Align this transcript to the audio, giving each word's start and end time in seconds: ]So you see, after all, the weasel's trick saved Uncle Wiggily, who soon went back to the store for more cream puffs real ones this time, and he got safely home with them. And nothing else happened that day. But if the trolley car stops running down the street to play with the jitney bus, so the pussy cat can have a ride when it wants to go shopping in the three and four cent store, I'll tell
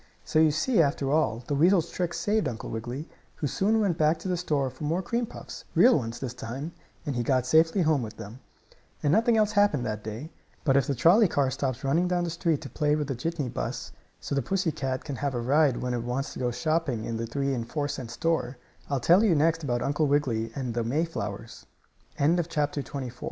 ]So 0.25 0.39
you 0.39 0.49
see, 0.49 0.81
after 0.81 1.11
all, 1.11 1.43
the 1.45 1.53
weasel's 1.53 1.91
trick 1.91 2.15
saved 2.15 2.47
Uncle 2.47 2.71
Wiggily, 2.71 3.07
who 3.35 3.45
soon 3.45 3.79
went 3.79 3.99
back 3.99 4.17
to 4.17 4.27
the 4.27 4.35
store 4.35 4.71
for 4.71 4.83
more 4.83 5.03
cream 5.03 5.27
puffs 5.27 5.63
real 5.75 5.95
ones 5.95 6.17
this 6.19 6.33
time, 6.33 6.71
and 7.05 7.15
he 7.15 7.21
got 7.21 7.45
safely 7.45 7.83
home 7.83 8.01
with 8.01 8.17
them. 8.17 8.39
And 9.03 9.13
nothing 9.13 9.37
else 9.37 9.51
happened 9.51 9.85
that 9.85 10.03
day. 10.03 10.31
But 10.63 10.75
if 10.75 10.87
the 10.87 10.95
trolley 10.95 11.27
car 11.27 11.51
stops 11.51 11.83
running 11.83 12.07
down 12.07 12.23
the 12.23 12.31
street 12.31 12.61
to 12.61 12.67
play 12.69 12.95
with 12.95 13.09
the 13.09 13.13
jitney 13.15 13.47
bus, 13.49 13.91
so 14.19 14.33
the 14.33 14.41
pussy 14.41 14.71
cat 14.71 15.03
can 15.05 15.17
have 15.17 15.35
a 15.35 15.39
ride 15.39 15.77
when 15.77 15.93
it 15.93 16.01
wants 16.01 16.33
to 16.33 16.39
go 16.39 16.49
shopping 16.49 17.05
in 17.05 17.17
the 17.17 17.27
three 17.27 17.53
and 17.53 17.69
four 17.69 17.87
cent 17.87 18.09
store, 18.09 18.57
I'll 18.89 18.99
tell 18.99 19.21